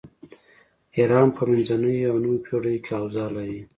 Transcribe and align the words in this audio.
ایران 0.97 1.27
په 1.35 1.43
منځنیو 1.49 2.09
او 2.11 2.17
نویو 2.23 2.43
پیړیو 2.45 2.83
کې 2.85 2.91
اوضاع 3.01 3.29
لري. 3.35 3.61